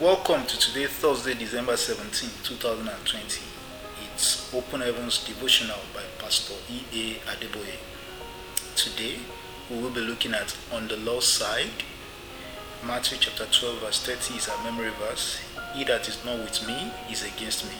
[0.00, 3.42] Welcome to today, Thursday, December 17, 2020.
[4.04, 7.14] It's Open Heavens Devotional by Pastor E.A.
[7.28, 7.74] Adeboye.
[8.76, 9.18] Today,
[9.68, 11.82] we will be looking at On the Lord's Side.
[12.86, 15.40] Matthew chapter 12, verse 30 is our memory verse.
[15.74, 17.74] He that is not with me is against me.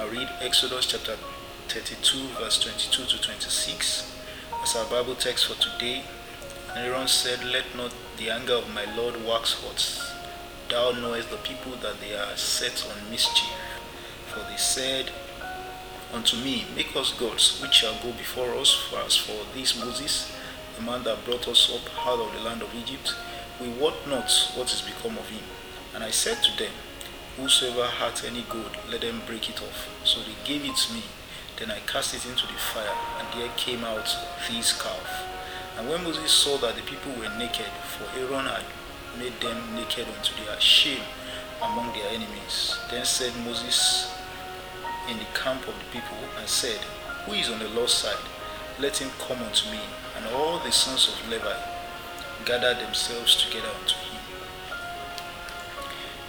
[0.00, 1.16] I read Exodus chapter
[1.68, 4.16] 32, verse 22 to 26
[4.62, 6.04] as our Bible text for today.
[6.74, 10.07] And Aaron said, Let not the anger of my Lord wax hot
[10.68, 13.50] Thou knowest the people that they are set on mischief.
[14.26, 15.10] For they said
[16.12, 18.74] unto me, Make us gods, which shall go before us.
[18.74, 20.30] For as for this Moses,
[20.76, 23.14] the man that brought us up out of the land of Egypt,
[23.58, 25.42] we wot not what is become of him.
[25.94, 26.72] And I said to them,
[27.38, 29.88] Whosoever hath any gold, let them break it off.
[30.04, 31.02] So they gave it to me.
[31.56, 34.14] Then I cast it into the fire, and there came out
[34.50, 35.24] this calf.
[35.78, 38.64] And when Moses saw that the people were naked, for Aaron had
[39.18, 41.02] made them naked unto their shame
[41.62, 42.78] among their enemies.
[42.90, 44.12] Then said Moses
[45.08, 46.78] in the camp of the people and said,
[47.26, 48.24] Who is on the Lord's side?
[48.78, 49.80] Let him come unto me.
[50.16, 51.56] And all the sons of Levi
[52.44, 54.20] gathered themselves together unto him.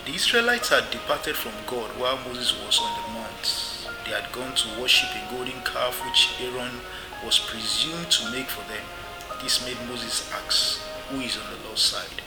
[0.05, 3.87] The Israelites had departed from God while Moses was on the mount.
[4.05, 6.81] They had gone to worship a golden calf which Aaron
[7.23, 8.83] was presumed to make for them.
[9.43, 12.21] This made Moses ask, Who is on the Lord's side?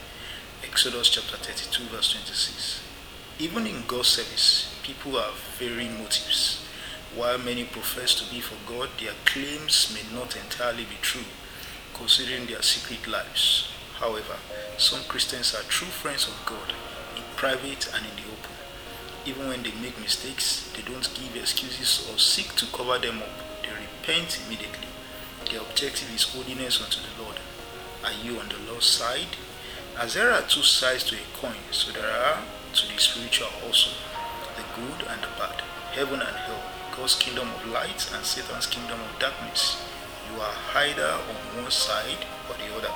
[0.73, 2.81] Exodus chapter 32, verse 26.
[3.37, 6.65] Even in God's service, people have varying motives.
[7.15, 11.29] While many profess to be for God, their claims may not entirely be true,
[11.93, 13.69] considering their secret lives.
[13.99, 14.33] However,
[14.79, 16.73] some Christians are true friends of God
[17.15, 18.57] in private and in the open.
[19.27, 23.61] Even when they make mistakes, they don't give excuses or seek to cover them up.
[23.61, 24.89] They repent immediately.
[25.51, 27.37] Their objective is holiness unto the Lord.
[28.03, 29.37] Are you on the Lord's side?
[29.99, 32.41] As there are two sides to a coin, so there are
[32.73, 33.91] to the spiritual also,
[34.57, 35.61] the good and the bad,
[35.93, 36.63] heaven and hell,
[36.97, 39.85] God's kingdom of light and Satan's kingdom of darkness.
[40.25, 42.93] You are either on one side or the other.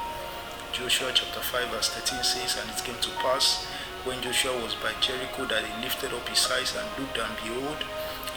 [0.73, 3.65] Joshua chapter 5 verse 13 says, And it came to pass
[4.03, 7.85] when Joshua was by Jericho that he lifted up his eyes and looked, and behold,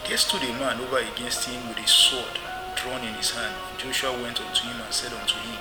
[0.07, 2.37] there stood a man over against him with a sword
[2.77, 3.55] drawn in his hand.
[3.79, 5.57] Joshua went unto him and said unto him,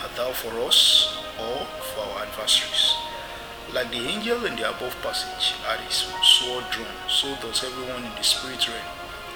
[0.00, 2.94] Art thou for us or for our adversaries.
[3.72, 8.14] Like the angel in the above passage had his sword drawn, so does everyone in
[8.16, 8.84] the spirit realm.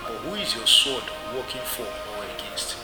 [0.03, 1.05] But who is your sword
[1.35, 2.77] working for or against?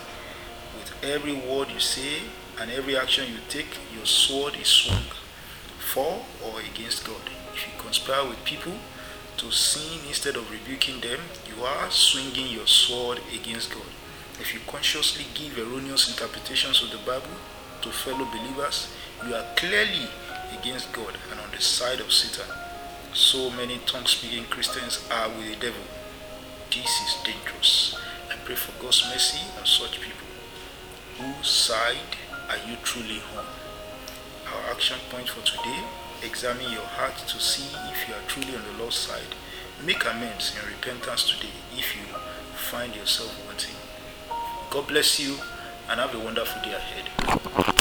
[0.77, 2.23] With every word you say
[2.61, 5.09] and every action you take, your sword is swung
[5.79, 7.31] for or against God.
[7.55, 8.75] If you conspire with people
[9.39, 13.89] to sin instead of rebuking them, you are swinging your sword against God.
[14.41, 17.39] If you consciously give erroneous interpretations of the Bible
[17.89, 18.93] to fellow believers,
[19.27, 20.09] you are clearly
[20.59, 22.45] against God and on the side of Satan.
[23.15, 25.85] So many tongue speaking Christians are with the devil.
[26.71, 27.99] This is dangerous.
[28.31, 30.29] I pray for God's mercy on such people.
[31.19, 32.13] Whose side
[32.51, 33.47] are you truly on?
[34.53, 35.81] Our action point for today
[36.23, 39.35] examine your heart to see if you are truly on the Lord's side.
[39.85, 42.03] Make amends in repentance today if you
[42.55, 43.77] find yourself wanting.
[44.71, 45.37] God bless you
[45.89, 47.78] and have a wonderful day ahead.